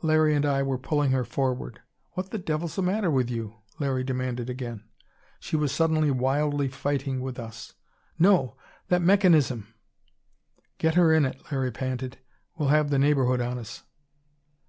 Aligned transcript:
Larry 0.00 0.36
and 0.36 0.46
I 0.46 0.62
were 0.62 0.78
pulling 0.78 1.10
her 1.10 1.24
forward. 1.24 1.80
"What 2.12 2.30
the 2.30 2.38
devil's 2.38 2.76
the 2.76 2.82
matter 2.82 3.10
with 3.10 3.28
you?" 3.28 3.56
Larry 3.80 4.04
demanded 4.04 4.48
again. 4.48 4.84
She 5.40 5.56
was 5.56 5.72
suddenly 5.72 6.08
wildly 6.08 6.68
fighting 6.68 7.20
with 7.20 7.36
us. 7.36 7.72
"No! 8.16 8.56
That 8.90 9.00
that 9.00 9.02
mechanism" 9.04 9.74
"Get 10.78 10.94
her 10.94 11.12
in 11.12 11.24
it!" 11.24 11.42
Larry 11.50 11.72
panted. 11.72 12.18
"We'll 12.56 12.68
have 12.68 12.90
the 12.90 12.98
neighborhood 13.00 13.40
on 13.40 13.58
us!" 13.58 13.82